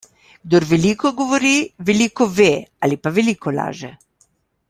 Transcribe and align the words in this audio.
Kdor 0.45 0.63
veliko 0.69 1.11
govori, 1.19 1.51
veliko 1.91 2.27
ve 2.39 2.49
ali 2.87 2.99
pa 3.05 3.13
veliko 3.19 3.57
laže. 3.61 3.93